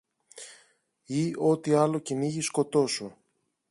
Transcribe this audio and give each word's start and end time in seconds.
ή 1.05 1.33
ό,τι 1.37 1.73
άλλο 1.73 1.99
κυνήγι 1.99 2.41
σκοτώσω 2.41 3.17